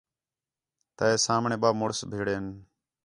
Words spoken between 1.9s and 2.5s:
بِھڑین